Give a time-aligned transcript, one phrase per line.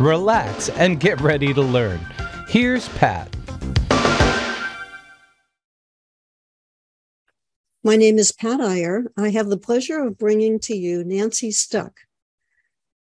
[0.00, 2.00] relax, and get ready to learn.
[2.48, 3.34] Here's Pat.
[7.82, 9.04] My name is Pat Iyer.
[9.16, 12.00] I have the pleasure of bringing to you Nancy Stuck.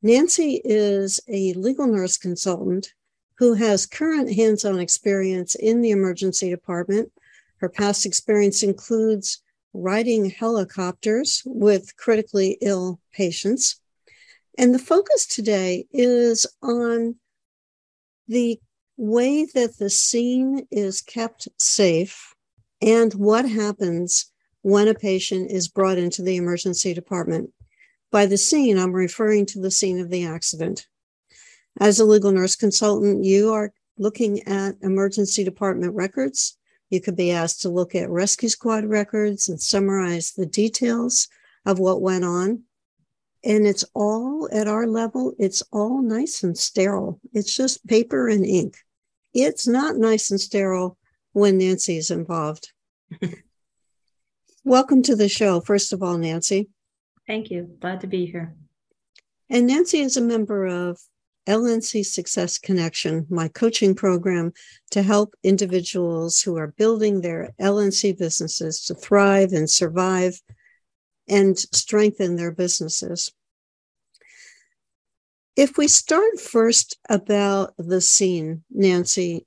[0.02, 2.94] Nancy is a legal nurse consultant
[3.40, 7.12] who has current hands on experience in the emergency department.
[7.58, 9.42] Her past experience includes
[9.74, 13.82] riding helicopters with critically ill patients,
[14.60, 17.16] and the focus today is on
[18.28, 18.60] the
[18.98, 22.36] way that the scene is kept safe
[22.82, 24.30] and what happens
[24.62, 27.52] when a patient is brought into the emergency department.
[28.12, 30.88] By the scene, I'm referring to the scene of the accident.
[31.80, 36.58] As a legal nurse consultant, you are looking at emergency department records.
[36.90, 41.30] You could be asked to look at rescue squad records and summarize the details
[41.66, 42.64] of what went on
[43.44, 47.20] and it's all at our level, it's all nice and sterile.
[47.34, 48.78] It's just paper and ink.
[49.34, 50.98] It's not nice and sterile
[51.34, 52.72] when Nancy is involved.
[54.64, 56.70] Welcome to the show, first of all, Nancy.
[57.28, 57.78] Thank you.
[57.80, 58.56] Glad to be here.
[59.50, 61.00] And Nancy is a member of
[61.48, 64.54] LNC Success Connection, my coaching program
[64.92, 70.40] to help individuals who are building their LNC businesses to thrive and survive
[71.30, 73.32] and strengthen their businesses.
[75.56, 79.46] If we start first about the scene, Nancy,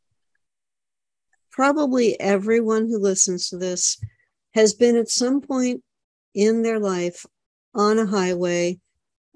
[1.51, 3.99] probably everyone who listens to this
[4.55, 5.83] has been at some point
[6.35, 7.25] in their life
[7.75, 8.79] on a highway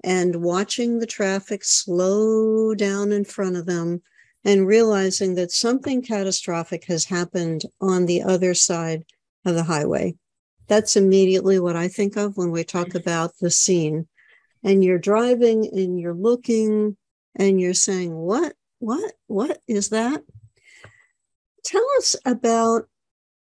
[0.03, 4.01] and watching the traffic slow down in front of them
[4.45, 9.03] and realizing that something catastrophic has happened on the other side
[9.45, 10.15] of the highway.
[10.67, 12.97] That's immediately what I think of when we talk mm-hmm.
[12.97, 14.07] about the scene.
[14.63, 16.97] And you're driving and you're looking
[17.35, 20.23] and you're saying, What, what, what is that?
[21.63, 22.87] Tell us about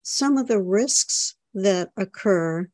[0.01, 2.67] some of the risks that occur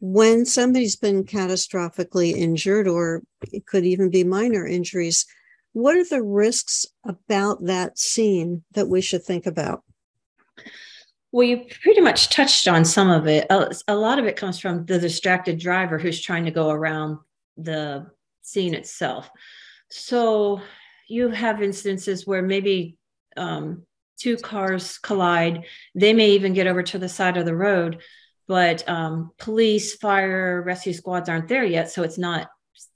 [0.00, 5.26] when somebody's been catastrophically injured, or it could even be minor injuries.
[5.72, 9.84] What are the risks about that scene that we should think about?
[11.32, 13.46] Well, you pretty much touched on some of it.
[13.48, 17.18] A, lot of it comes from the distracted driver who's trying to go around
[17.56, 18.06] the
[18.42, 19.30] scene itself.
[19.90, 20.60] So
[21.08, 22.98] you have instances where maybe
[23.38, 23.86] um,
[24.18, 25.64] two cars collide.
[25.94, 28.02] They may even get over to the side of the road,
[28.46, 31.90] but um, police, fire, rescue squads aren't there yet.
[31.90, 32.48] So it's not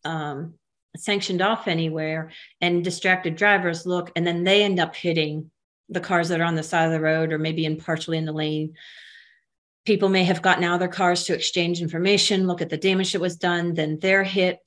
[0.05, 0.55] um,
[0.95, 2.33] sanctioned off anywhere.
[2.61, 5.51] And distracted drivers look, and then they end up hitting
[5.89, 8.25] the cars that are on the side of the road or maybe in partially in
[8.25, 8.75] the lane.
[9.85, 13.13] People may have gotten out of their cars to exchange information look at the damage
[13.13, 14.59] that was done then they're hit.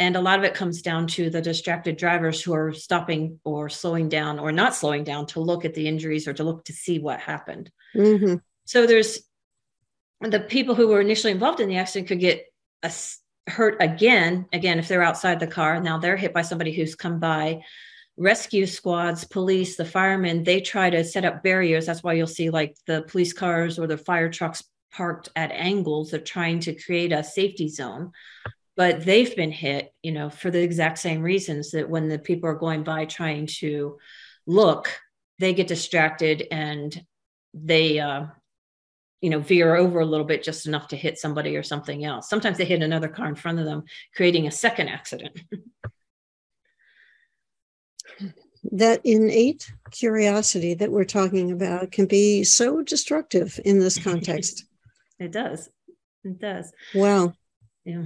[0.00, 3.68] And a lot of it comes down to the distracted drivers who are stopping or
[3.68, 6.72] slowing down or not slowing down to look at the injuries or to look to
[6.72, 7.70] see what happened.
[7.96, 8.36] Mm-hmm.
[8.64, 9.18] so there's
[10.20, 12.44] the people who were initially involved in the accident could get
[12.82, 12.92] a,
[13.48, 15.80] hurt again again if they're outside the car.
[15.80, 17.62] Now they're hit by somebody who's come by
[18.18, 21.86] rescue squads, police, the firemen, they try to set up barriers.
[21.86, 24.62] That's why you'll see like the police cars or the fire trucks
[24.92, 26.10] parked at angles.
[26.10, 28.12] They're trying to create a safety zone.
[28.76, 32.48] But they've been hit, you know, for the exact same reasons that when the people
[32.48, 33.98] are going by trying to
[34.46, 34.88] look,
[35.38, 37.00] they get distracted and
[37.54, 38.26] they, uh,
[39.20, 42.28] you know, veer over a little bit just enough to hit somebody or something else.
[42.28, 43.82] Sometimes they hit another car in front of them,
[44.14, 45.40] creating a second accident.
[48.72, 54.64] that innate curiosity that we're talking about can be so destructive in this context.
[55.18, 55.68] it does.
[56.24, 56.72] It does.
[56.94, 57.32] Wow.
[57.84, 58.04] Yeah.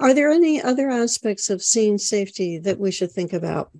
[0.00, 3.70] Are there any other aspects of scene safety that we should think about?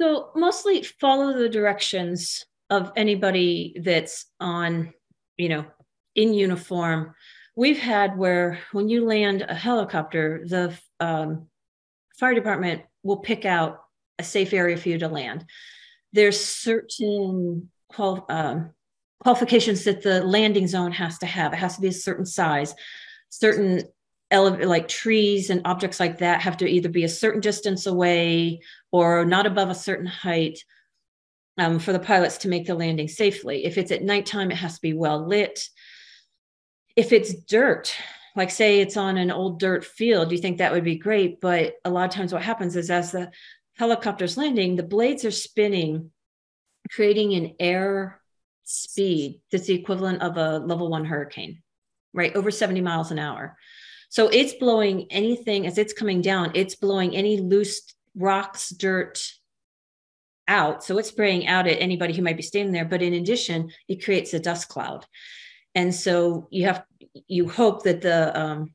[0.00, 4.92] So, mostly follow the directions of anybody that's on,
[5.36, 5.64] you know,
[6.14, 7.14] in uniform.
[7.54, 11.48] We've had where when you land a helicopter, the um,
[12.18, 13.80] fire department will pick out
[14.18, 15.44] a safe area for you to land.
[16.12, 18.70] There's certain qual- um,
[19.20, 21.52] qualifications that the landing zone has to have.
[21.52, 22.74] It has to be a certain size,
[23.28, 23.82] certain
[24.30, 28.60] ele- like trees and objects like that have to either be a certain distance away
[28.90, 30.58] or not above a certain height
[31.58, 33.64] um, for the pilots to make the landing safely.
[33.64, 35.68] If it's at nighttime, it has to be well lit.
[36.96, 37.94] If it's dirt,
[38.36, 41.40] like say it's on an old dirt field, you think that would be great.
[41.40, 43.30] But a lot of times, what happens is as the
[43.76, 46.10] helicopter's landing, the blades are spinning,
[46.90, 48.20] creating an air
[48.64, 51.62] speed that's the equivalent of a level one hurricane,
[52.12, 52.34] right?
[52.36, 53.56] Over 70 miles an hour.
[54.08, 57.82] So it's blowing anything as it's coming down, it's blowing any loose
[58.14, 59.22] rocks, dirt
[60.48, 60.84] out.
[60.84, 62.84] So it's spraying out at anybody who might be standing there.
[62.84, 65.06] But in addition, it creates a dust cloud.
[65.76, 66.84] And so you have,
[67.28, 68.74] you hope that the um,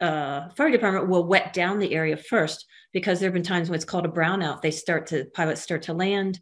[0.00, 3.74] uh, fire department will wet down the area first because there have been times when
[3.74, 4.62] it's called a brownout.
[4.62, 6.40] They start to, pilots start to land.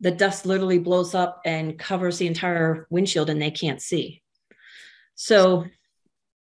[0.00, 4.22] The dust literally blows up and covers the entire windshield and they can't see.
[5.14, 5.66] So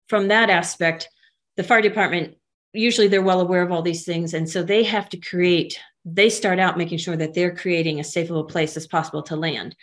[0.08, 1.08] from that aspect,
[1.56, 2.36] the fire department
[2.74, 6.28] usually they're well aware of all these things and so they have to create they
[6.28, 9.36] start out making sure that they're creating as safe of a place as possible to
[9.36, 9.76] land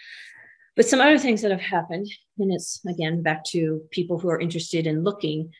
[0.76, 2.08] but some other things that have happened
[2.38, 5.52] and it's again back to people who are interested in looking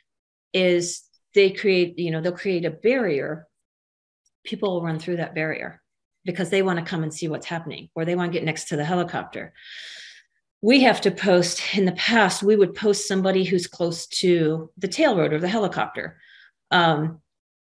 [0.54, 1.04] is
[1.34, 3.48] they create you know they'll create a barrier.
[4.44, 5.82] People will run through that barrier
[6.26, 8.66] because they want to come and see what's happening or they want to get next
[8.70, 9.54] to the helicopter.
[10.62, 14.88] We have to post in the past we would post somebody who's close to the
[14.88, 16.18] tail rotor of the helicopter.
[16.70, 17.22] Um,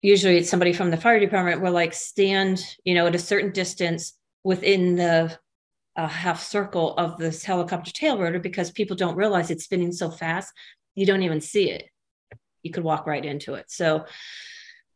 [0.02, 3.52] usually it's somebody from the fire department will like stand you know at a certain
[3.52, 5.38] distance within the
[5.96, 10.10] uh, half circle of this helicopter tail rotor because people don't realize it's spinning so
[10.10, 10.54] fast
[10.96, 11.90] you don't even see it
[12.64, 14.06] you could walk right into it so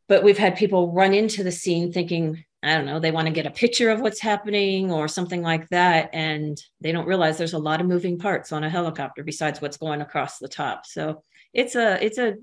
[0.08, 3.34] but we've had people run into the scene thinking I don't know, they want to
[3.34, 6.10] get a picture of what's happening or something like that.
[6.14, 9.78] And they don't realize there's a lot of moving parts on a helicopter besides what's
[9.78, 10.88] going across the top.
[10.88, 11.22] So
[11.54, 12.38] it's a it's a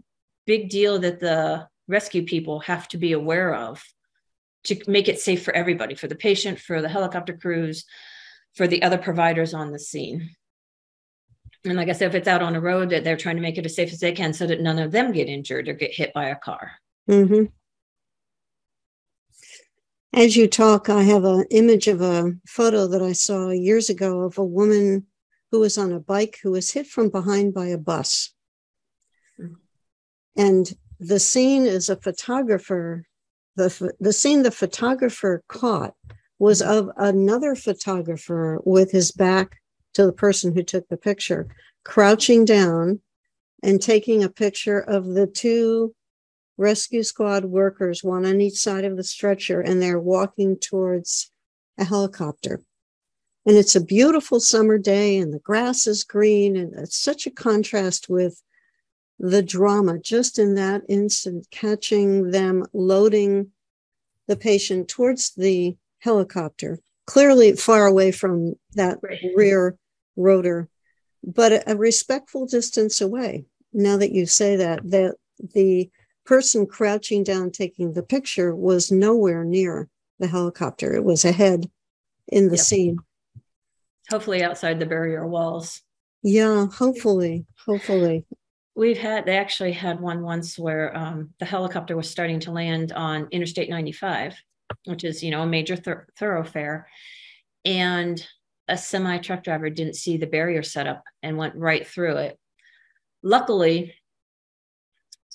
[0.46, 3.84] big deal that the rescue people have to be aware of
[4.64, 7.84] to make it safe for everybody, for the patient, for the helicopter crews,
[8.54, 10.30] for the other providers on the scene.
[11.64, 13.56] And like I said, if it's out on a road, that they're trying to make
[13.56, 15.94] it as safe as they can so that none of them get injured or get
[15.94, 16.72] hit by a car.
[17.08, 17.44] Mm-hmm.
[20.14, 24.22] As you talk, I have an image of a photo that I saw years ago
[24.22, 25.06] of a woman
[25.50, 28.34] who was on a bike who was hit from behind by a bus.
[30.36, 33.06] And the scene is a photographer.
[33.56, 35.94] The, the scene the photographer caught
[36.42, 36.88] was mm-hmm.
[36.88, 39.60] of another photographer with his back
[39.94, 41.46] to the person who took the picture,
[41.84, 43.00] crouching down
[43.62, 45.94] and taking a picture of the two
[46.58, 51.30] rescue squad workers, one on each side of the stretcher, and they're walking towards
[51.78, 52.60] a helicopter.
[53.46, 57.30] And it's a beautiful summer day, and the grass is green, and it's such a
[57.30, 58.42] contrast with
[59.20, 63.52] the drama just in that instant, catching them loading
[64.26, 69.20] the patient towards the helicopter, clearly far away from that right.
[69.36, 69.76] rear
[70.16, 70.68] rotor,
[71.22, 73.44] but a, respectful distance away.
[73.72, 75.14] Now that you say that, that
[75.54, 75.90] the
[76.26, 79.88] person crouching down taking the picture was nowhere near
[80.18, 80.92] the helicopter.
[80.92, 81.70] It was ahead
[82.28, 82.64] in the yep.
[82.64, 82.98] scene.
[84.10, 85.82] Hopefully outside the barrier walls.
[86.22, 88.24] Yeah, hopefully, hopefully.
[88.74, 92.92] We've had, they actually had one once where um, the helicopter was starting to land
[92.92, 94.34] on Interstate 95,
[94.84, 96.88] which is, you know, a major th- thoroughfare.
[97.64, 98.24] And
[98.68, 102.38] a semi truck driver didn't see the barrier set up and went right through it.
[103.22, 103.94] Luckily,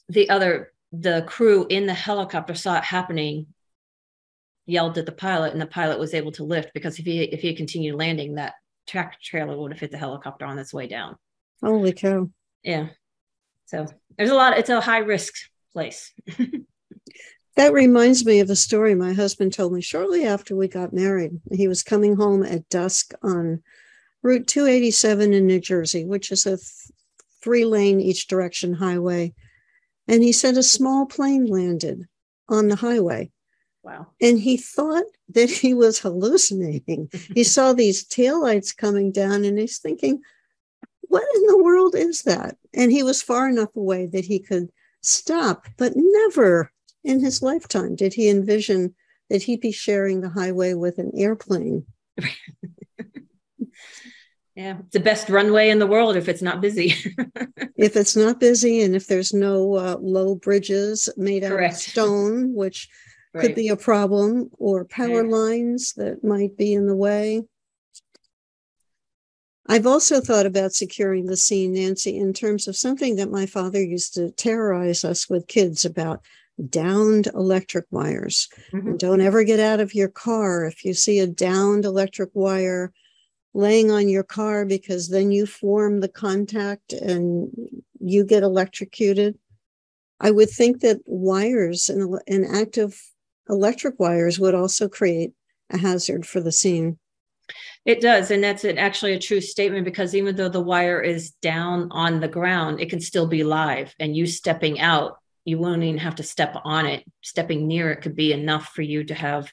[0.09, 3.47] the other the crew in the helicopter saw it happening
[4.65, 7.41] yelled at the pilot and the pilot was able to lift because if he if
[7.41, 8.53] he continued landing that
[8.87, 11.15] tractor trailer would have hit the helicopter on its way down
[11.61, 12.29] holy cow
[12.63, 12.87] yeah
[13.65, 13.85] so
[14.17, 15.33] there's a lot it's a high risk
[15.73, 16.13] place
[17.57, 21.39] that reminds me of a story my husband told me shortly after we got married
[21.51, 23.61] he was coming home at dusk on
[24.23, 26.61] route 287 in new jersey which is a th-
[27.41, 29.33] three lane each direction highway
[30.07, 32.07] and he said a small plane landed
[32.49, 33.31] on the highway.
[33.83, 34.07] Wow.
[34.21, 37.09] And he thought that he was hallucinating.
[37.33, 40.21] he saw these taillights coming down and he's thinking,
[41.01, 42.57] what in the world is that?
[42.73, 44.69] And he was far enough away that he could
[45.01, 46.71] stop, but never
[47.07, 48.93] in his lifetime did he envision
[49.29, 51.85] that he'd be sharing the highway with an airplane.
[54.57, 56.95] Yeah, it's the best runway in the world if it's not busy.
[57.77, 61.75] if it's not busy and if there's no uh, low bridges made out Correct.
[61.75, 62.89] of stone, which
[63.35, 63.41] right.
[63.43, 65.31] could be a problem, or power right.
[65.31, 67.43] lines that might be in the way.
[69.67, 73.83] I've also thought about securing the scene, Nancy, in terms of something that my father
[73.83, 76.23] used to terrorize us with kids about
[76.69, 78.49] downed electric wires.
[78.71, 78.97] Mm-hmm.
[78.97, 82.91] Don't ever get out of your car if you see a downed electric wire
[83.53, 87.49] laying on your car because then you form the contact and
[87.99, 89.37] you get electrocuted.
[90.19, 92.99] I would think that wires and, and active
[93.49, 95.31] electric wires would also create
[95.69, 96.97] a hazard for the scene.
[97.85, 98.31] It does.
[98.31, 102.27] And that's actually a true statement because even though the wire is down on the
[102.27, 103.95] ground, it can still be live.
[103.99, 107.03] And you stepping out, you won't even have to step on it.
[107.23, 109.51] Stepping near it could be enough for you to have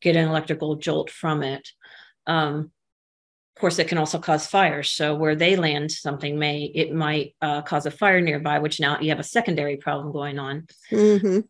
[0.00, 1.68] get an electrical jolt from it.
[2.26, 2.70] Um,
[3.56, 4.90] of course, it can also cause fires.
[4.90, 9.00] So where they land, something may it might uh, cause a fire nearby, which now
[9.00, 10.66] you have a secondary problem going on.
[10.90, 11.40] Mm-hmm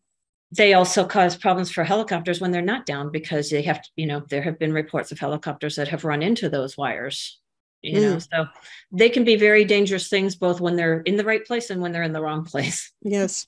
[0.52, 4.06] they also cause problems for helicopters when they're not down because they have to, you
[4.06, 7.40] know, there have been reports of helicopters that have run into those wires,
[7.80, 8.02] you mm.
[8.02, 8.46] know, so
[8.92, 11.90] they can be very dangerous things both when they're in the right place and when
[11.90, 12.92] they're in the wrong place.
[13.00, 13.46] Yes.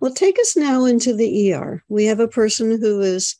[0.00, 1.84] Well, take us now into the ER.
[1.88, 3.36] We have a person who is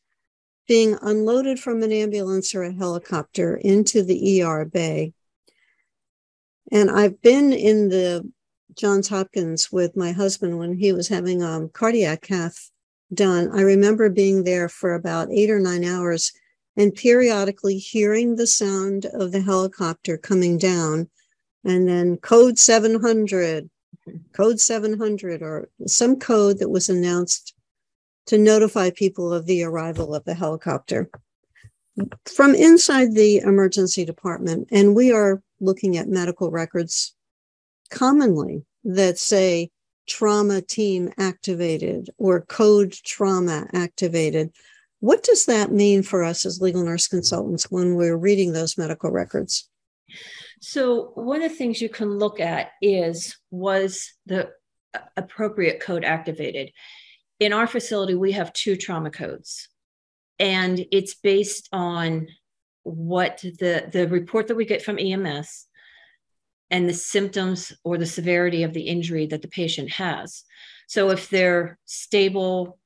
[0.68, 5.12] being unloaded from an ambulance or a helicopter into the ER bay.
[6.70, 8.30] And I've been in the
[8.74, 12.70] Johns Hopkins with my husband when he was having a um, cardiac cath
[13.12, 13.50] done.
[13.52, 16.32] I remember being there for about eight or nine hours
[16.76, 21.10] and periodically hearing the sound of the helicopter coming down
[21.64, 23.68] and then code 700,
[24.32, 27.54] code 700, or some code that was announced
[28.26, 31.10] to notify people of the arrival of the helicopter.
[32.34, 37.14] From inside the emergency department, and we are looking at medical records
[37.90, 39.70] commonly that say
[40.08, 44.50] trauma team activated or code trauma activated.
[45.00, 49.10] What does that mean for us as legal nurse consultants when we're reading those medical
[49.10, 49.68] records?
[50.64, 54.50] So, one of the things you can look at is was the
[55.16, 56.70] appropriate code activated?
[57.40, 59.68] In our facility, we have two trauma codes,
[60.38, 62.28] and it's based on
[62.84, 65.66] what the the report that we get from EMS
[66.70, 70.44] and the symptoms or the severity of the injury that the patient has.
[70.86, 72.78] So if they're stable,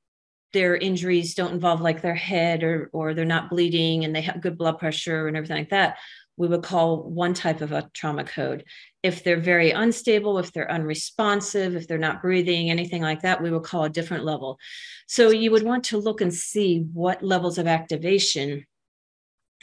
[0.51, 4.41] their injuries don't involve like their head or or they're not bleeding and they have
[4.41, 5.97] good blood pressure and everything like that,
[6.37, 8.63] we would call one type of a trauma code.
[9.03, 13.51] If they're very unstable, if they're unresponsive, if they're not breathing, anything like that, we
[13.51, 14.59] would call a different level.
[15.07, 18.65] So you would want to look and see what levels of activation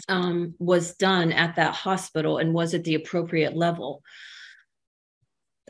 [0.08, 4.02] um, was done at that hospital and was at the appropriate level.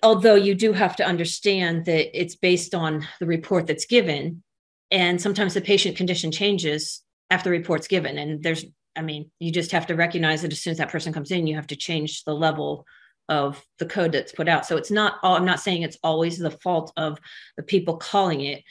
[0.03, 4.43] Although you do have to understand that it's based on the report that's given,
[4.91, 8.17] and sometimes the patient condition changes after report's given.
[8.19, 8.65] And there's,
[8.97, 11.47] I mean, you just have to recognize that as soon as that person comes in,
[11.47, 12.87] you have to change the level
[13.29, 14.67] of the code that's put out.
[14.67, 17.19] So it's not all, I'm not saying it's always the fault of
[17.57, 18.63] the people calling it,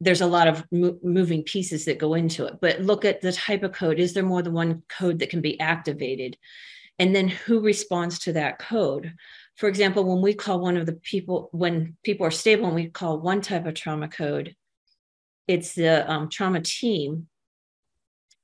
[0.00, 3.32] there's a lot of mo- moving pieces that go into it but look at the
[3.32, 3.98] type of code.
[3.98, 6.38] Is there more than one code that can be activated?
[6.98, 9.12] And then who responds to that code?
[9.56, 12.88] For example when we call one of the people when people are stable and we
[12.88, 14.56] call one type of trauma code
[15.46, 17.26] it's the um, trauma team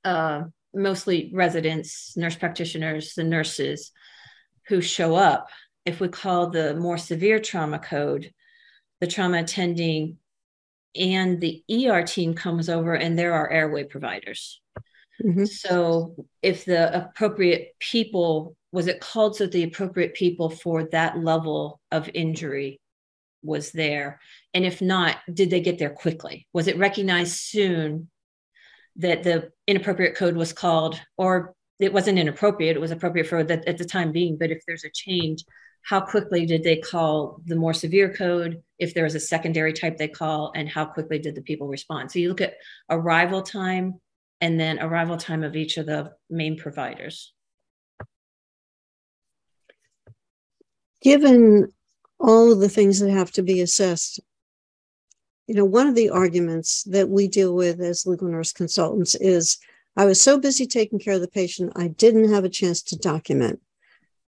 [0.03, 0.43] uh,
[0.73, 3.91] mostly residents nurse practitioners the nurses
[4.67, 5.49] who show up
[5.85, 8.31] if we call the more severe trauma code
[8.99, 10.17] the trauma attending
[10.95, 14.61] and the ER team comes over and there are airway providers.
[15.23, 15.45] Mm-hmm.
[15.45, 21.79] So if the appropriate people was it called so the appropriate people for that level
[21.91, 22.79] of injury
[23.41, 24.19] was there
[24.53, 28.09] and if not did they get there quickly was it recognized soon
[28.97, 33.67] that the inappropriate code was called or it wasn't inappropriate it was appropriate for that
[33.67, 35.43] at the time being but if there's a change
[35.87, 38.61] how quickly did they call the more severe code?
[38.77, 42.11] If there was a secondary type they call and how quickly did the people respond?
[42.11, 42.55] So you look at
[42.89, 44.01] arrival time
[44.41, 47.33] and then arrival time of each of the main providers.
[51.01, 51.71] Given
[52.19, 54.19] all of the things that have to be assessed
[55.47, 59.57] you know one of the arguments that we deal with as legal nurse consultants is
[59.95, 62.97] i was so busy taking care of the patient i didn't have a chance to
[62.97, 63.59] document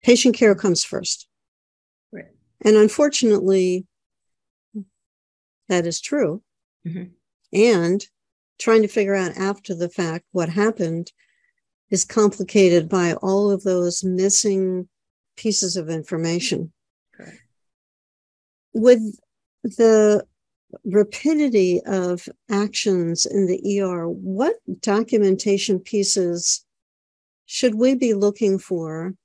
[0.03, 1.27] patient care comes first
[2.11, 2.25] Right.
[2.65, 3.85] and unfortunately,
[5.67, 6.41] that is true.
[6.85, 7.03] Mm-hmm.
[7.53, 8.05] And
[8.57, 11.11] trying to figure out after the fact what happened
[11.89, 14.89] is complicated by all of those missing
[15.37, 16.73] pieces of information.
[17.19, 17.31] Okay.
[18.73, 19.19] With
[19.63, 20.25] the
[20.85, 26.65] rapidity of actions in the ER, what documentation pieces
[27.45, 29.15] should we be looking for,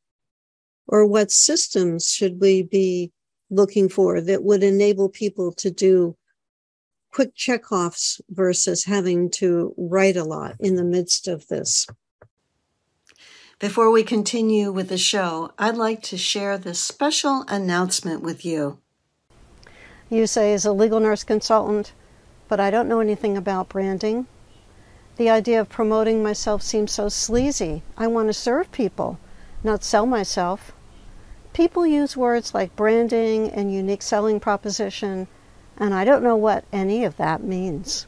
[0.86, 3.12] or what systems should we be
[3.50, 6.16] looking for that would enable people to do
[7.12, 11.86] quick checkoffs versus having to write a lot in the midst of this?
[13.60, 18.80] Before we continue with the show, I'd like to share this special announcement with you.
[20.11, 21.92] You say, as a legal nurse consultant,
[22.46, 24.26] but I don't know anything about branding.
[25.16, 27.82] The idea of promoting myself seems so sleazy.
[27.96, 29.18] I want to serve people,
[29.62, 30.73] not sell myself.
[31.52, 35.28] People use words like branding and unique selling proposition,
[35.78, 38.06] and I don't know what any of that means.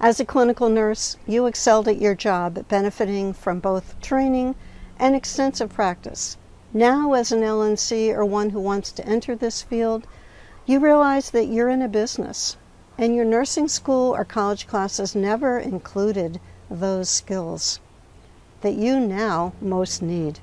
[0.00, 4.54] As a clinical nurse, you excelled at your job, benefiting from both training
[4.98, 6.38] and extensive practice.
[6.72, 10.06] Now, as an LNC or one who wants to enter this field,
[10.70, 12.56] you realize that you're in a business
[12.96, 16.38] and your nursing school or college classes never included
[16.70, 17.80] those skills
[18.60, 20.38] that you now most need.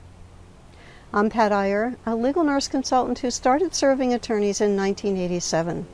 [1.13, 5.87] I'm Pat Iyer, a legal nurse consultant who started serving attorneys in 1987.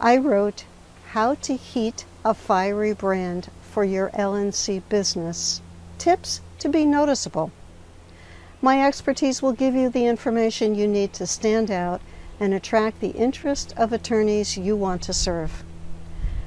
[0.00, 0.64] I wrote
[1.10, 5.60] How to Heat a Fiery Brand for Your LNC Business
[5.98, 7.52] Tips to Be Noticeable.
[8.62, 12.00] My expertise will give you the information you need to stand out
[12.40, 15.62] and attract the interest of attorneys you want to serve.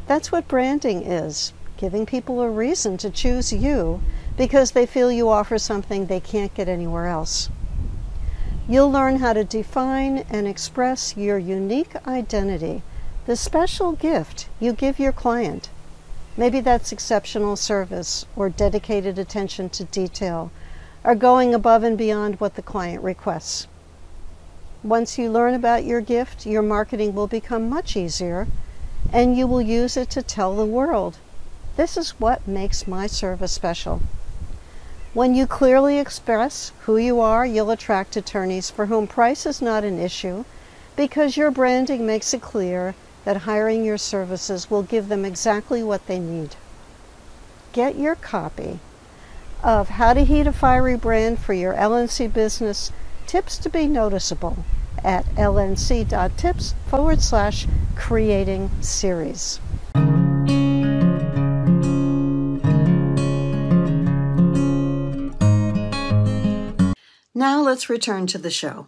[0.07, 4.01] That's what branding is giving people a reason to choose you
[4.38, 7.50] because they feel you offer something they can't get anywhere else.
[8.67, 12.81] You'll learn how to define and express your unique identity,
[13.25, 15.69] the special gift you give your client.
[16.38, 20.51] Maybe that's exceptional service or dedicated attention to detail
[21.03, 23.67] or going above and beyond what the client requests.
[24.84, 28.46] Once you learn about your gift, your marketing will become much easier
[29.13, 31.18] and you will use it to tell the world.
[31.78, 34.02] This is what makes my service special.
[35.13, 39.86] When you clearly express who you are, you'll attract attorneys for whom price is not
[39.86, 40.44] an issue
[40.98, 46.08] because your branding makes it clear that hiring your services will give them exactly what
[46.08, 46.56] they need.
[47.72, 48.80] Get your copy
[49.63, 52.91] of How to Heat a Fiery Brand for Your LNC Business
[53.27, 54.57] Tips to Be Noticeable
[55.03, 59.59] at lnc.tips forward slash creating series.
[67.36, 68.88] Now let's return to the show.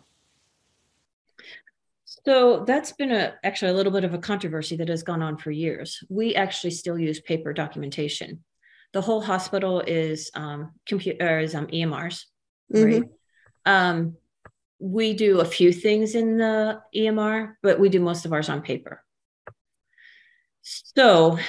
[2.05, 5.37] So that's been a actually a little bit of a controversy that has gone on
[5.37, 6.03] for years.
[6.09, 8.43] We actually still use paper documentation
[8.95, 12.23] the whole hospital is um, computer is um, EMRs,
[12.69, 13.03] right?
[13.03, 13.09] Mm-hmm.
[13.65, 14.15] Um,
[14.85, 18.61] we do a few things in the EMR, but we do most of ours on
[18.61, 19.03] paper.
[20.61, 21.39] So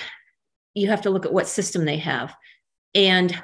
[0.73, 2.35] you have to look at what system they have,
[2.95, 3.39] and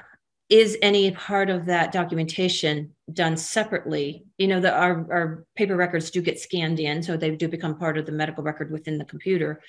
[0.48, 4.24] is any part of that documentation done separately?
[4.38, 7.78] You know, that our, our paper records do get scanned in, so they do become
[7.78, 9.60] part of the medical record within the computer.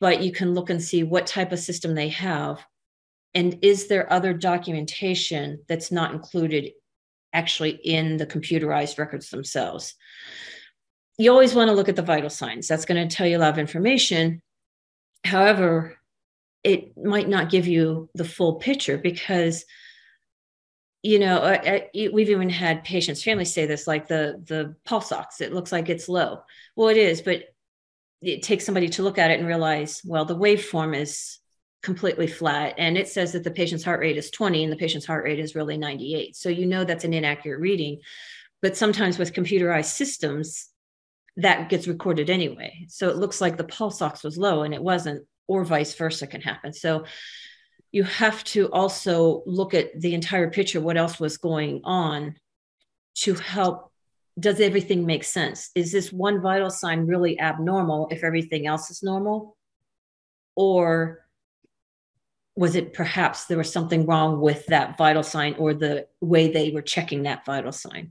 [0.00, 2.64] But you can look and see what type of system they have
[3.34, 6.72] and is there other documentation that's not included
[7.32, 9.94] actually in the computerized records themselves?
[11.18, 12.68] You always want to look at the vital signs.
[12.68, 14.40] That's going to tell you a lot of information.
[15.24, 15.98] However,
[16.64, 19.64] it might not give you the full picture because
[21.02, 25.12] you know I, I, we've even had patients families say this like the the pulse
[25.12, 26.42] ox it looks like it's low
[26.74, 27.44] well it is but
[28.20, 31.38] it takes somebody to look at it and realize well the waveform is
[31.82, 32.74] completely flat.
[32.78, 35.38] And it says that the patient's heart rate is 20 and the patient's heart rate
[35.38, 38.00] is really 98 so you know that's an inaccurate reading.
[38.60, 40.68] But sometimes with computerized systems
[41.36, 42.86] that gets recorded anyway.
[42.88, 46.26] So it looks like the pulse ox was low and it wasn't or vice versa
[46.26, 46.72] can happen.
[46.72, 47.04] So
[47.92, 52.34] you have to also look at the entire picture what else was going on
[53.20, 53.92] to help
[54.38, 55.70] does everything make sense?
[55.74, 59.56] Is this one vital sign really abnormal if everything else is normal?
[60.54, 61.24] Or
[62.58, 66.72] was it perhaps there was something wrong with that vital sign or the way they
[66.72, 68.10] were checking that vital sign?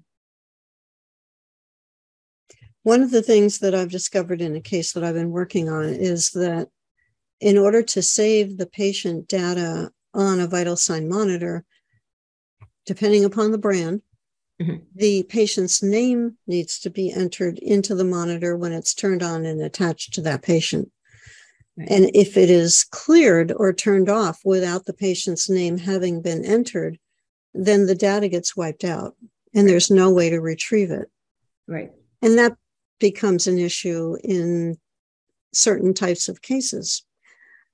[2.83, 5.83] One of the things that I've discovered in a case that I've been working on
[5.83, 6.69] is that
[7.41, 11.65] in order to save the patient data on a vital sign monitor,
[12.85, 14.01] depending upon the brand,
[14.61, 14.77] mm-hmm.
[14.95, 19.61] the patient's name needs to be entered into the monitor when it's turned on and
[19.61, 20.89] attached to that patient.
[21.77, 26.97] And if it is cleared or turned off without the patient's name having been entered,
[27.53, 29.15] then the data gets wiped out
[29.53, 29.71] and right.
[29.71, 31.09] there's no way to retrieve it.
[31.67, 31.91] Right.
[32.21, 32.57] And that
[32.99, 34.77] becomes an issue in
[35.53, 37.03] certain types of cases.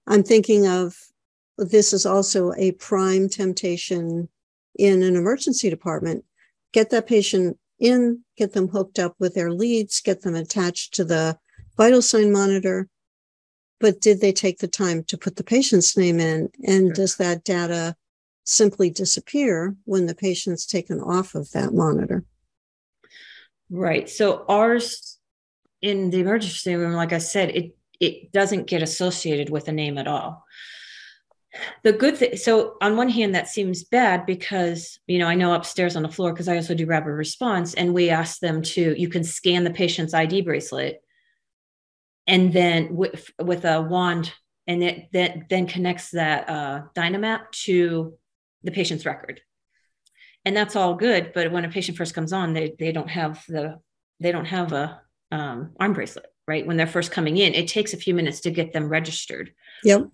[0.07, 0.95] I'm thinking of
[1.57, 4.27] this is also a prime temptation
[4.75, 6.25] in an emergency department,
[6.71, 11.05] get that patient in, get them hooked up with their leads, get them attached to
[11.05, 11.37] the
[11.77, 12.89] vital sign monitor.
[13.83, 16.49] But did they take the time to put the patient's name in?
[16.65, 16.93] And Sure.
[16.93, 17.97] does that data
[18.45, 22.23] simply disappear when the patient's taken off of that monitor?
[23.69, 24.09] Right.
[24.09, 25.19] So ours
[25.81, 29.97] in the emergency room, like I said, it it doesn't get associated with a name
[29.97, 30.45] at all.
[31.83, 35.53] The good thing, so on one hand, that seems bad because you know I know
[35.53, 38.95] upstairs on the floor because I also do rapid response, and we ask them to
[38.97, 41.02] you can scan the patient's ID bracelet,
[42.27, 44.33] and then with with a wand,
[44.67, 48.17] and it that then connects that uh, Dinamap to
[48.63, 49.41] the patient's record.
[50.45, 53.43] And that's all good but when a patient first comes on they they don't have
[53.47, 53.79] the
[54.19, 56.67] they don't have a um, arm bracelet right?
[56.67, 59.53] When they're first coming in it takes a few minutes to get them registered.
[59.83, 60.07] Yep.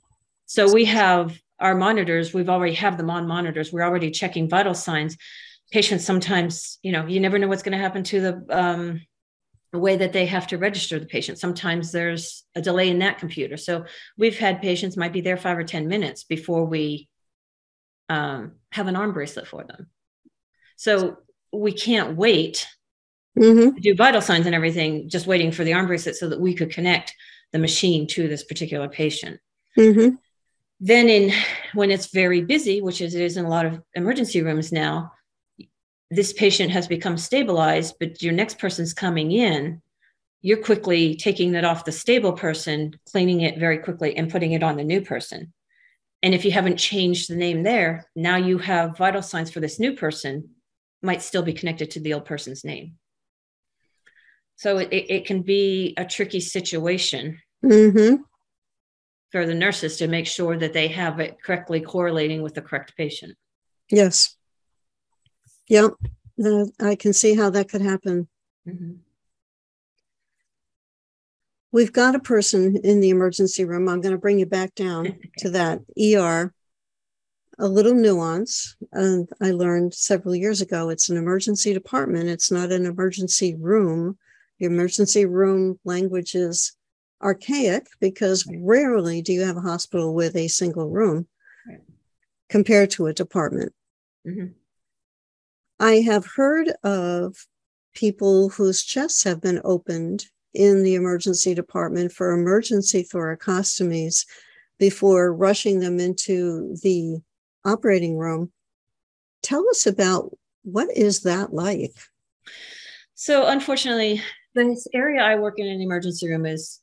[0.46, 4.74] so we have our monitors we've already have them on monitors we're already checking vital
[4.74, 5.18] signs.
[5.72, 9.09] Patients sometimes you know you never know what's going to happen to the um, the
[9.78, 11.38] way that they have to register the patient.
[11.38, 13.56] Sometimes there's a delay in that computer.
[13.56, 13.86] So
[14.18, 17.08] we've had patients might be there five or ten minutes before we
[18.10, 19.88] um, have an arm bracelet for them.
[20.76, 21.18] So
[21.54, 22.68] we can't wait
[23.36, 26.42] hmm to do vital signs and everything, just waiting for the arm bracelet so that
[26.42, 27.14] we could connect
[27.52, 29.40] the machine to this particular patient.
[29.76, 30.16] hmm
[30.80, 31.32] Then, in
[31.74, 35.12] when it's very busy, which is, it is in a lot of emergency rooms now,
[36.12, 39.82] this patient has become stabilized, but your next person's coming in.
[40.42, 44.64] You're quickly taking that off the stable person, cleaning it very quickly, and putting it
[44.64, 45.54] on the new person.
[46.24, 49.80] And if you haven't changed the name there, now you have vital signs for this
[49.80, 50.50] new person
[51.02, 52.96] might still be connected to the old person's name.
[54.56, 58.16] So it, it can be a tricky situation hmm
[59.32, 62.96] for the nurses to make sure that they have it correctly correlating with the correct
[62.98, 63.38] patient.
[63.92, 64.36] Yes.
[65.70, 65.92] Yep.
[66.82, 68.28] I can see how that could happen.
[68.68, 69.00] Mhm.
[71.72, 73.88] We've got a person in the emergency room.
[73.88, 76.54] I'm going to bring you back down to that ER.
[77.62, 78.76] A little nuance.
[78.94, 84.18] I learned several years ago it's an emergency department, it's not an emergency room.
[84.60, 86.76] The emergency room language is
[87.22, 91.28] archaic because rarely do you have a hospital with a single room
[92.48, 93.74] compared to a department.
[94.26, 94.54] Mhm.
[95.80, 97.36] I have heard of
[97.94, 104.26] people whose chests have been opened in the emergency department for emergency thoracostomies
[104.78, 107.22] before rushing them into the
[107.66, 108.52] operating room.
[109.42, 111.96] Tell us about what is that like?
[113.16, 114.22] So unfortunately,
[114.56, 116.82] this area I work in in the emergency room is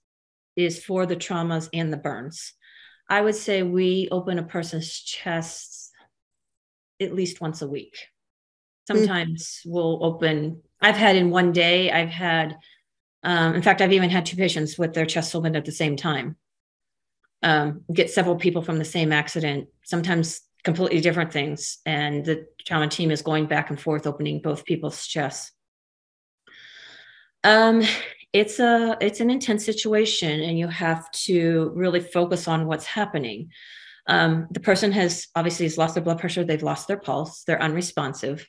[0.54, 2.54] is for the traumas and the burns.
[3.10, 5.90] I would say we open a person's chest
[6.98, 7.96] at least once a week.
[8.86, 10.62] Sometimes we'll open.
[10.80, 11.90] I've had in one day.
[11.90, 12.56] I've had,
[13.22, 15.96] um, in fact, I've even had two patients with their chest opened at the same
[15.96, 16.36] time.
[17.42, 19.68] Um, get several people from the same accident.
[19.84, 24.64] Sometimes completely different things, and the trauma team is going back and forth opening both
[24.64, 25.52] people's chests.
[27.44, 27.82] Um,
[28.32, 33.50] it's a it's an intense situation, and you have to really focus on what's happening.
[34.08, 37.62] Um, the person has obviously has lost their blood pressure, they've lost their pulse, they're
[37.62, 38.46] unresponsive.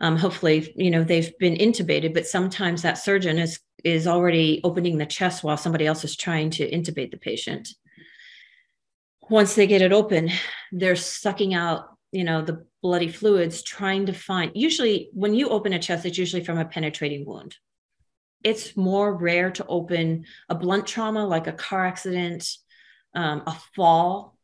[0.00, 4.98] Um, hopefully, you know they've been intubated, but sometimes that surgeon is is already opening
[4.98, 7.68] the chest while somebody else is trying to intubate the patient.
[9.28, 10.30] Once they get it open,
[10.72, 14.52] they're sucking out, you know, the bloody fluids, trying to find.
[14.54, 17.56] Usually, when you open a chest, it's usually from a penetrating wound
[18.42, 22.48] it's more rare to open a blunt trauma like a car accident,
[23.14, 24.36] um, a fall.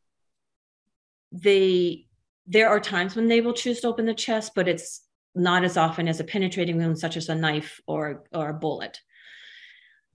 [1.31, 2.05] They
[2.49, 5.01] there are times when they will choose to open the chest, but it's
[5.37, 8.99] not as often as a penetrating wound, such as a knife or or a bullet.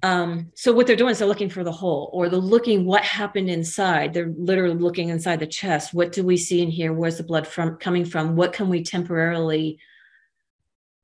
[0.04, 3.02] Um, so what they're doing is they're looking for the hole, or they're looking what
[3.02, 4.12] happened inside.
[4.12, 5.94] They're literally looking inside the chest.
[5.94, 6.92] What do we see in here?
[6.92, 8.34] Where's the blood from coming from?
[8.34, 9.78] What can we temporarily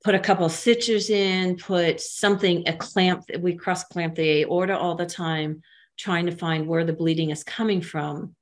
[0.03, 4.41] put a couple of stitches in, put something, a clamp, that we cross clamp the
[4.43, 5.61] aorta all the time,
[5.97, 8.35] trying to find where the bleeding is coming from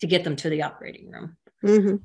[0.00, 1.36] to get them to the operating room.
[1.64, 2.00] Mhm.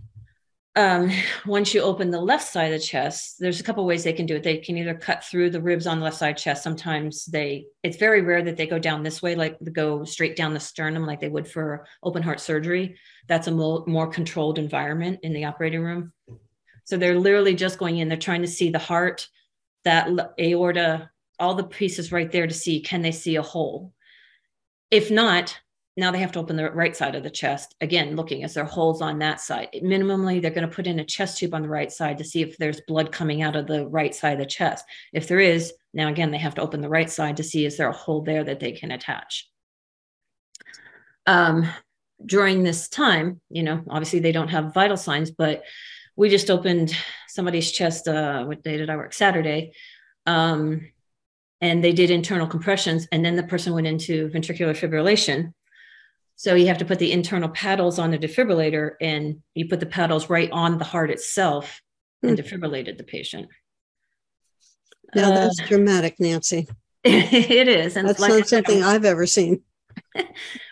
[0.77, 1.11] Um,
[1.45, 4.25] once you open the left side of the chest, there's a couple ways they can
[4.25, 4.43] do it.
[4.43, 6.63] They can either cut through the ribs on the left side chest.
[6.63, 10.53] Sometimes they, it's very rare that they go down this way, like go straight down
[10.53, 12.95] the sternum, like they would for open heart surgery.
[13.27, 16.13] That's a more, more controlled environment in the operating room.
[16.85, 19.27] So they're literally just going in, they're trying to see the heart,
[19.83, 20.07] that
[20.39, 23.93] aorta, all the pieces right there to see can they see a hole?
[24.89, 25.59] If not,
[25.97, 28.63] now they have to open the right side of the chest again looking is there
[28.63, 29.69] holes on that side?
[29.75, 32.41] Minimally they're going to put in a chest tube on the right side to see
[32.41, 34.85] if there's blood coming out of the right side of the chest.
[35.13, 37.77] If there is now again they have to open the right side to see is
[37.77, 39.49] there a hole there that they can attach?
[41.27, 41.67] Um,
[42.25, 45.63] during this time you know obviously they don't have vital signs but
[46.15, 46.95] we just opened
[47.27, 49.13] somebody's chest uh, what day did i work?
[49.13, 49.73] Saturday.
[50.25, 50.87] Um,
[51.61, 55.53] and they did internal compressions and then the person went into ventricular fibrillation
[56.41, 59.85] so you have to put the internal paddles on the defibrillator and you put the
[59.85, 61.83] paddles right on the heart itself
[62.23, 62.43] and hmm.
[62.43, 63.47] defibrillated the patient.
[65.13, 66.67] Now that's uh, dramatic, Nancy.
[67.03, 67.95] it is.
[67.95, 69.61] And that's like not something I've ever seen.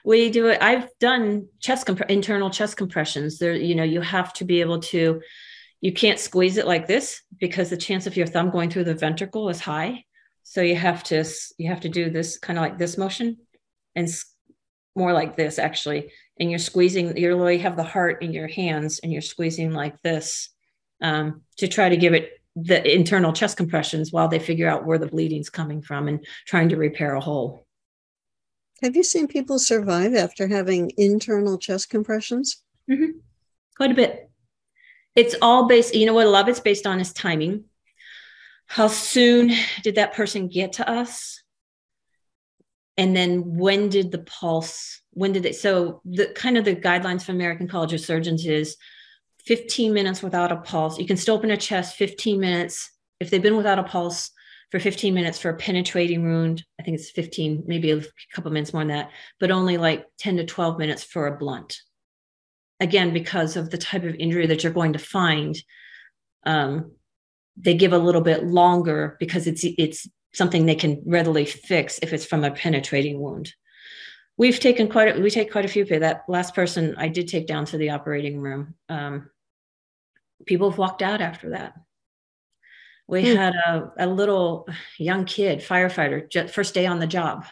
[0.03, 0.59] we do it.
[0.59, 3.37] I've done chest comp- internal chest compressions.
[3.37, 5.21] There, you know, you have to be able to,
[5.81, 8.95] you can't squeeze it like this because the chance of your thumb going through the
[8.95, 10.03] ventricle is high.
[10.41, 11.23] So you have to,
[11.59, 13.37] you have to do this kind of like this motion
[13.95, 14.09] and
[14.99, 16.11] more like this actually.
[16.39, 19.99] And you're squeezing you literally have the heart in your hands and you're squeezing like
[20.03, 20.49] this
[21.01, 24.97] um, to try to give it the internal chest compressions while they figure out where
[24.97, 27.65] the bleeding's coming from and trying to repair a hole.
[28.83, 32.61] Have you seen people survive after having internal chest compressions?
[32.89, 33.19] Mm-hmm.
[33.77, 34.31] quite a bit.
[35.15, 37.65] It's all based you know what a lot of it's based on is timing.
[38.65, 39.51] How soon
[39.83, 41.38] did that person get to us
[42.99, 47.23] and then when did the pulse when did it so the kind of the guidelines
[47.23, 48.77] for american college of surgeons is
[49.49, 50.99] 15 minutes without a pulse.
[50.99, 52.91] You can still open a chest 15 minutes.
[53.19, 54.29] If they've been without a pulse
[54.69, 58.03] for 15 minutes for a penetrating wound i think it's 15 maybe a
[58.35, 59.09] couple minutes more than that
[59.39, 61.81] but only like 10 to 12 minutes for a blunt.
[62.79, 65.57] Again because of the type of injury that you're going to find
[66.45, 66.91] um,
[67.57, 72.13] they give a little bit longer because it's it's something they can readily fix if
[72.13, 73.53] it's from a penetrating wound.
[74.37, 75.85] We've taken quite a, we take quite a few.
[75.85, 78.75] That last person I did take down to the operating room.
[78.87, 79.29] Um,
[80.45, 81.73] people have walked out after that.
[83.07, 83.35] We hmm.
[83.35, 87.45] had a, a little young kid, firefighter, just first day on the job.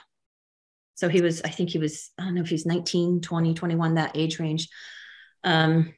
[0.96, 3.96] So he was, I think he was, I don't know if he's 19, 20, 21,
[3.96, 4.70] that age range.
[5.44, 5.94] Um,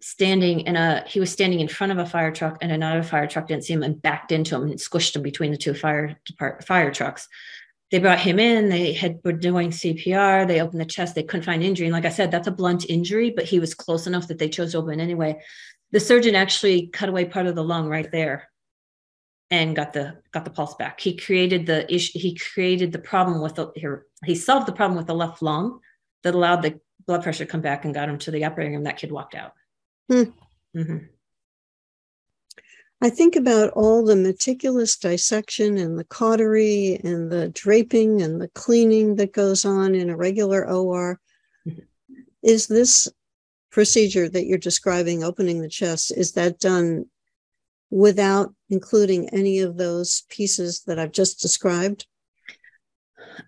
[0.00, 3.26] standing in a he was standing in front of a fire truck and another fire
[3.26, 6.18] truck didn't see him and backed into him and squished him between the two fire
[6.24, 7.28] depart, fire trucks.
[7.90, 11.44] They brought him in they had were doing cpr they opened the chest they couldn't
[11.44, 11.86] find injury.
[11.86, 14.48] And like i said that's a blunt injury but he was close enough that they
[14.48, 15.40] chose to open anyway.
[15.92, 18.48] The surgeon actually cut away part of the lung right there
[19.50, 21.00] and got the got the pulse back.
[21.00, 25.06] He created the issue he created the problem with the he solved the problem with
[25.06, 25.80] the left lung
[26.22, 28.84] that allowed the blood pressure to come back and got him to the operating room.
[28.84, 29.52] That kid walked out
[30.10, 30.22] Hmm.
[30.76, 30.98] Mm-hmm.
[33.00, 38.48] I think about all the meticulous dissection and the cautery and the draping and the
[38.48, 41.20] cleaning that goes on in a regular OR.
[41.66, 41.80] Mm-hmm.
[42.42, 43.08] Is this
[43.70, 47.06] procedure that you're describing, opening the chest, is that done
[47.90, 52.06] without including any of those pieces that I've just described?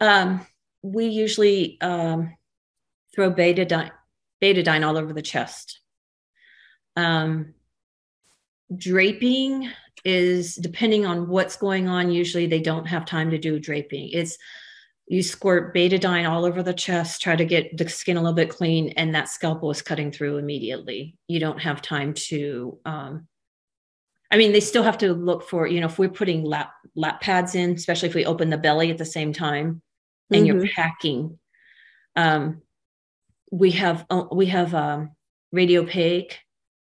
[0.01, 0.47] Um,
[0.83, 2.35] we usually um,
[3.15, 3.91] throw betadine,
[4.41, 5.82] betadine all over the chest.
[6.97, 7.55] Um,
[8.77, 9.71] draping
[10.05, 12.11] is depending on what's going on.
[12.11, 14.11] Usually they don't have time to do draping.
[14.13, 14.37] It's
[15.07, 18.49] you squirt betadine all over the chest, try to get the skin a little bit
[18.49, 21.17] clean, and that scalpel is cutting through immediately.
[21.29, 22.79] You don't have time to.
[22.85, 23.29] Um,
[24.31, 27.21] I mean, they still have to look for, you know, if we're putting lap lap
[27.21, 29.83] pads in, especially if we open the belly at the same time,
[30.31, 30.61] and mm-hmm.
[30.61, 31.39] you're packing.
[32.17, 32.63] Um,
[33.51, 35.11] we have uh, we have um,
[35.55, 36.33] radiopaque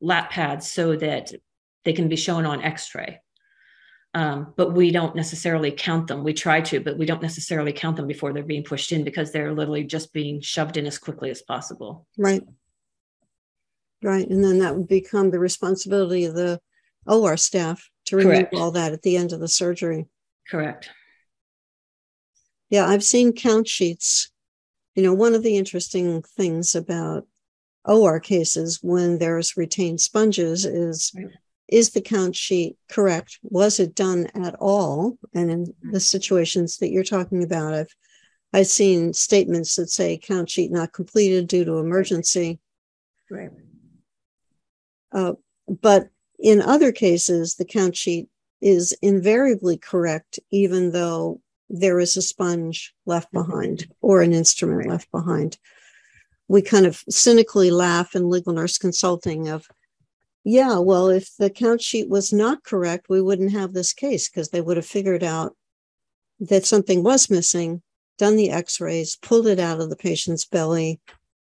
[0.00, 1.32] lap pads so that
[1.84, 3.20] they can be shown on x-ray.
[4.14, 6.24] Um, but we don't necessarily count them.
[6.24, 9.30] We try to but we don't necessarily count them before they're being pushed in because
[9.30, 12.06] they're literally just being shoved in as quickly as possible.
[12.16, 12.42] Right.
[14.02, 14.28] Right.
[14.28, 16.60] And then that would become the responsibility of the
[17.06, 18.54] or staff to remove correct.
[18.54, 20.06] all that at the end of the surgery.
[20.50, 20.90] Correct.
[22.70, 24.30] Yeah i've seen count sheets.
[24.94, 27.26] You know one of the interesting things about
[27.86, 31.28] OR cases when there's retained sponges is right.
[31.68, 33.38] is the count sheet correct?
[33.42, 35.18] Was it done at all?
[35.34, 37.94] And in the situations that you're talking about, I've
[38.52, 42.58] I've seen statements that say count sheet not completed due to emergency.
[43.30, 43.50] Right.
[45.12, 45.34] Uh,
[45.68, 48.28] but in other cases, the count sheet
[48.60, 53.50] is invariably correct, even though there is a sponge left mm-hmm.
[53.50, 54.88] behind or an instrument right.
[54.88, 55.58] left behind
[56.48, 59.66] we kind of cynically laugh in legal nurse consulting of
[60.44, 64.50] yeah well if the count sheet was not correct we wouldn't have this case because
[64.50, 65.56] they would have figured out
[66.38, 67.82] that something was missing
[68.18, 71.00] done the x rays, pulled it out of the patient's belly.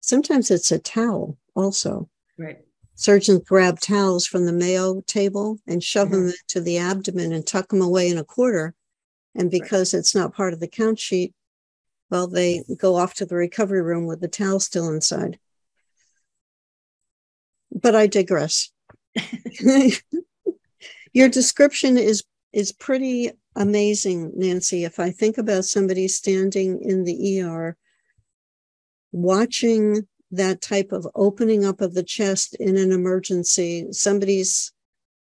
[0.01, 2.10] Sometimes it's a towel also.
[2.38, 2.60] Right.
[2.95, 6.12] Surgeons grab towels from the Mayo table and shove Mhm.
[6.12, 8.73] them into the abdomen and tuck them away in a quarter.
[9.36, 11.34] And because it's not part of the count sheet,
[12.15, 15.38] well, they go off to the recovery room with the towel still inside.
[17.73, 18.71] But I digress.
[21.13, 22.23] Your description is
[22.54, 24.86] is pretty amazing, Nancy.
[24.86, 27.75] If I think about somebody standing in the ER
[29.12, 34.71] watching that type of opening up of the chest in an emergency, somebody's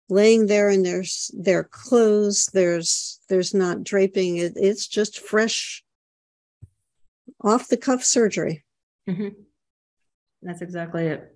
[0.09, 5.83] laying there and there's their clothes, there's there's not draping, it, it's just fresh
[7.43, 8.63] off the cuff surgery.
[9.07, 9.29] hmm
[10.41, 11.33] That's exactly it.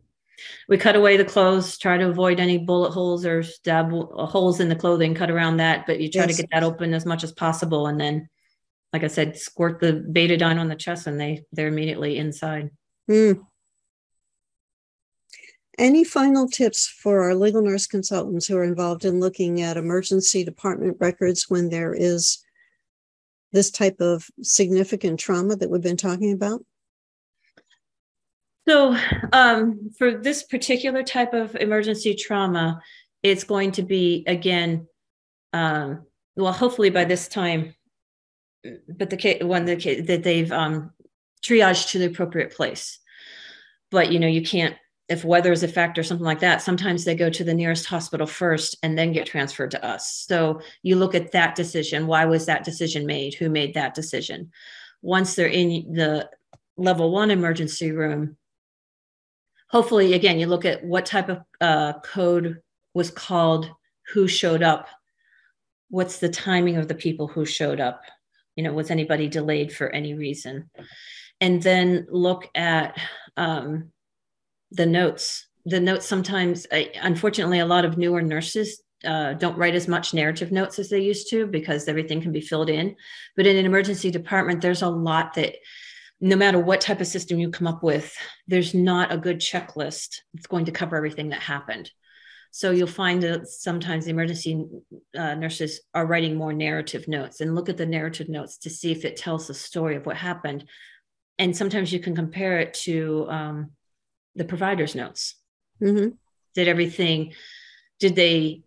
[0.68, 4.70] We cut away the clothes, try to avoid any bullet holes or stab holes in
[4.70, 6.36] the clothing, cut around that, but you try Yes.
[6.36, 7.86] to get that open as much as possible.
[7.88, 8.28] And then,
[8.92, 12.72] like I said, squirt the betadine on the chest and they, they're immediately inside.
[13.08, 13.34] Hmm.
[15.78, 20.44] Any final tips for our legal nurse consultants who are involved in looking at emergency
[20.44, 22.44] department records when there is
[23.52, 26.64] this type of significant trauma that we've been talking about?
[28.68, 28.96] So,
[29.34, 32.82] um, for this particular type of emergency trauma,
[33.24, 34.88] it's going to be again,
[35.52, 37.76] um, well, hopefully by this time,
[38.88, 40.92] but the case the that they've um,
[41.44, 43.00] triaged to the appropriate place.
[43.90, 44.76] But you know, you can't
[45.12, 46.62] if weather is a factor, or something like that.
[46.62, 50.26] Sometimes they go to the nearest hospital first and then get transferred to us.
[50.28, 52.08] So you look at that decision.
[52.08, 53.34] Why was that decision made?
[53.34, 54.52] Who made that decision?
[55.02, 56.30] Once they're in the
[56.78, 58.38] level one emergency room,
[59.68, 62.62] hopefully again you look at what type of uh, code
[62.94, 63.70] was called
[64.14, 64.88] who showed up
[65.90, 68.02] what's the timing of the people who showed up
[68.56, 70.70] you know was anybody delayed for any reason
[71.40, 72.98] and then look at
[73.38, 73.92] um,
[74.72, 79.76] the notes the notes sometimes uh, unfortunately a lot of newer nurses uh, don't write
[79.76, 82.96] as much narrative notes as they used to because everything can be filled in
[83.36, 85.56] but in an emergency department there's a lot that
[86.22, 88.16] no matter what type of system you come up with,
[88.48, 91.90] there's not a good checklist that's going to cover everything that happened.
[92.52, 94.68] So you'll find that sometimes the emergency
[95.18, 98.92] uh, nurses are writing more narrative notes and look at the narrative notes to see
[98.92, 100.66] if it tells the story of what happened.
[101.40, 103.72] And sometimes you can compare it to um,
[104.36, 105.36] the provider's notes.
[105.80, 106.10] hmm
[106.56, 107.34] Did everything,
[108.00, 108.64] did they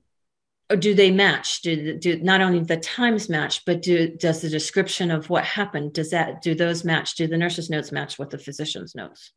[0.71, 4.49] or do they match do, do not only the times match but do does the
[4.49, 8.31] description of what happened does that do those match do the nurse's notes match with
[8.31, 9.33] the physician's notes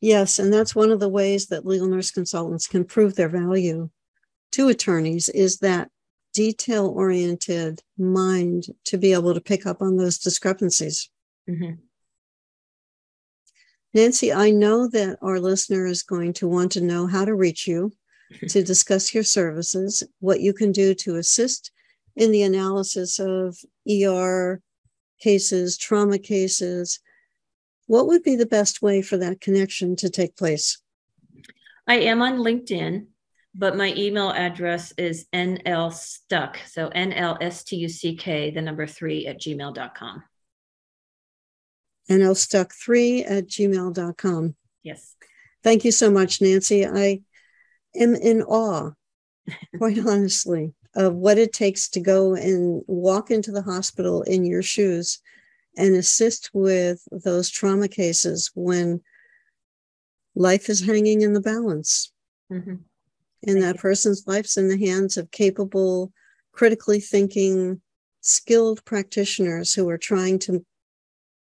[0.00, 3.88] Yes, and that's one of the ways that legal nurse consultants can prove their value
[4.52, 5.90] to attorneys is that
[6.32, 11.08] detail oriented mind to be able to pick up on those discrepancies.
[11.48, 11.78] Mhm.
[13.94, 17.66] Nancy, I know that our listener is going to want to know how to reach
[17.66, 17.92] you
[18.48, 21.70] to discuss your services, what you can do to assist
[22.16, 23.56] in the analysis of
[23.90, 24.60] ER
[25.20, 27.00] cases, trauma cases.
[27.86, 30.78] What would be the best way for that connection to take place?
[31.86, 33.06] i am on linkedin
[33.54, 40.22] but my email address is nlstuck so n-l-s-t-u-c-k the number three at gmail.com
[42.08, 44.54] nlstuck3 at gmail.com.
[44.82, 45.14] yes
[45.62, 46.86] Thank you so much, Nancy.
[46.86, 47.22] I
[47.96, 48.92] am in awe,
[49.78, 54.62] quite honestly, of what it takes to go and walk into the hospital in your
[54.62, 55.18] shoes
[55.76, 59.00] and assist with those trauma cases when
[60.36, 62.12] life is hanging in the balance
[62.52, 62.84] Mhm.
[63.42, 66.12] and that person's life's in the hands of capable,
[66.52, 67.80] critically thinking,
[68.20, 70.64] skilled practitioners who are trying to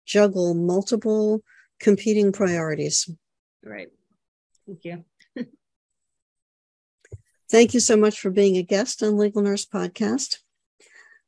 [0.05, 1.41] juggle multiple
[1.79, 3.09] competing priorities.
[3.63, 3.89] right
[4.65, 5.03] thank you
[7.53, 10.37] Thank you so much for being a guest on Legal Nurse Podcast.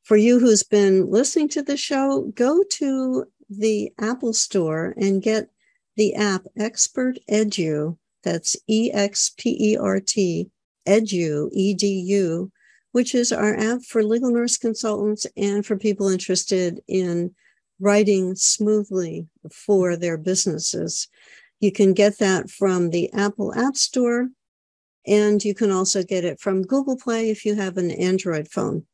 [0.01, 5.51] For you who's been listening to the show, go to the Apple Store and get
[5.97, 7.99] the app Expert Edu.
[8.23, 10.49] That's E X P E R T
[10.87, 12.51] Edu, E D U,
[12.91, 17.35] which is our app for legal nurse consultants and for people interested in
[17.79, 21.07] writing smoothly for their businesses.
[21.59, 24.29] You can get that from the Apple App Store
[25.07, 28.85] and you can also get it from Google Play if you have an Android phone.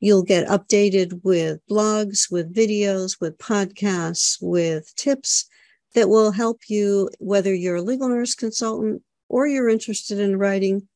[0.00, 5.48] You'll get updated with blogs, with videos, with podcasts, with tips
[5.94, 10.88] that will help you, whether you're a legal nurse consultant or you're interested in writing,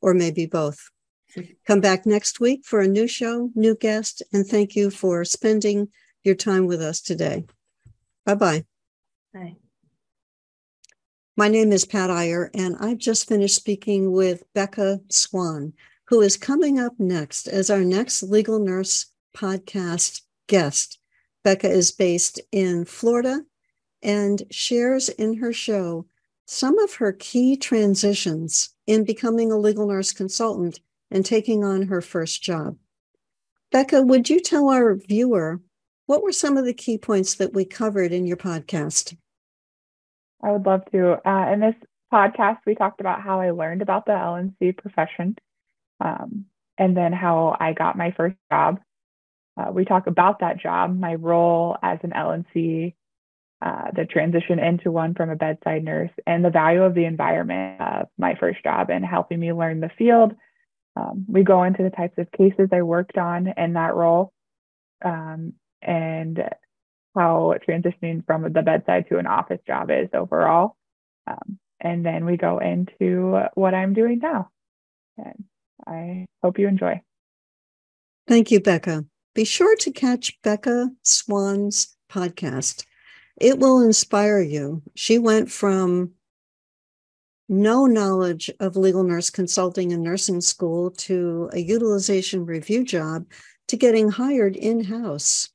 [0.00, 0.90] or maybe both.
[1.66, 5.88] Come back next week for a new show, new guest, and thank you for spending
[6.24, 7.44] your time with us today.
[8.26, 8.64] Bye-bye.
[9.34, 9.56] Bye.
[11.36, 15.72] My name is Pat Iyer, and I've just finished speaking with Becca Swan,
[16.08, 20.98] who is coming up next as our next legal nurse podcast guest.
[21.42, 23.40] Becca is based in Florida
[24.02, 26.06] and shares in her show
[26.46, 32.02] some of her key transitions in becoming a legal nurse consultant and taking on her
[32.02, 32.76] first job.
[33.70, 35.60] Becca, would you tell our viewer
[36.12, 39.16] what were some of the key points that we covered in your podcast?
[40.44, 41.26] I would love to.
[41.26, 41.74] Uh, in this
[42.12, 45.36] podcast, we talked about how I learned about the LNC profession
[46.04, 46.44] um,
[46.76, 48.78] and then how I got my first job.
[49.56, 52.92] Uh, we talk about that job, my role as an LNC,
[53.62, 57.80] uh, the transition into one from a bedside nurse, and the value of the environment
[57.80, 60.34] of my first job and helping me learn the field.
[60.94, 64.30] Um, we go into the types of cases I worked on in that role
[65.02, 66.42] um, and
[67.14, 70.76] how transitioning from the bedside to an office job is overall.
[71.26, 74.50] Um, and then we go into what I'm doing now.
[75.18, 75.44] And
[75.86, 77.02] I hope you enjoy.
[78.26, 79.04] Thank you, Becca.
[79.34, 82.84] Be sure to catch Becca Swan's podcast.
[83.40, 84.82] It will inspire you.
[84.94, 86.12] She went from
[87.48, 93.26] no knowledge of legal nurse consulting and nursing school to a utilization review job
[93.68, 95.51] to getting hired in house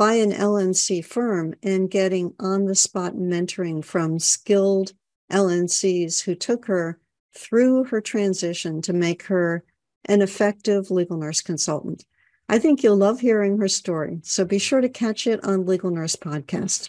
[0.00, 4.94] by an LNC firm and getting on the spot mentoring from skilled
[5.30, 6.98] LNCs who took her
[7.36, 9.62] through her transition to make her
[10.06, 12.06] an effective legal nurse consultant.
[12.48, 15.90] I think you'll love hearing her story, so be sure to catch it on Legal
[15.90, 16.88] Nurse Podcast.